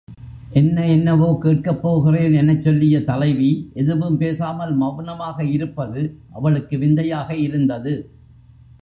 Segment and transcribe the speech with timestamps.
[0.53, 3.71] என்ன என்னவோ கேட்கப் போகிறேன் எனச் சொல்லிய தலைவி
[3.73, 6.03] எதுவும் பேசாமல் மெளனமாக இருப்பது
[6.29, 7.93] அவளுக்கு விந்தையாக இருந்தது.